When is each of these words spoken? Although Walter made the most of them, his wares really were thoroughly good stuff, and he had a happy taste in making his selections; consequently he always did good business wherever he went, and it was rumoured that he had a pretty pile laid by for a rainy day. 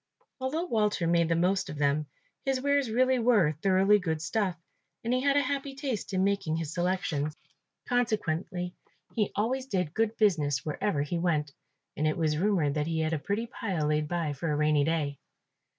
Although 0.39 0.65
Walter 0.65 1.05
made 1.05 1.29
the 1.29 1.35
most 1.35 1.69
of 1.69 1.77
them, 1.77 2.07
his 2.43 2.59
wares 2.59 2.89
really 2.89 3.19
were 3.19 3.51
thoroughly 3.61 3.99
good 3.99 4.19
stuff, 4.19 4.55
and 5.03 5.13
he 5.13 5.21
had 5.21 5.37
a 5.37 5.41
happy 5.43 5.75
taste 5.75 6.11
in 6.11 6.23
making 6.23 6.55
his 6.55 6.73
selections; 6.73 7.37
consequently 7.87 8.73
he 9.13 9.31
always 9.35 9.67
did 9.67 9.93
good 9.93 10.17
business 10.17 10.65
wherever 10.65 11.03
he 11.03 11.19
went, 11.19 11.53
and 11.95 12.07
it 12.07 12.17
was 12.17 12.35
rumoured 12.39 12.73
that 12.73 12.87
he 12.87 13.01
had 13.01 13.13
a 13.13 13.19
pretty 13.19 13.45
pile 13.45 13.85
laid 13.85 14.07
by 14.07 14.33
for 14.33 14.51
a 14.51 14.55
rainy 14.55 14.83
day. 14.83 15.19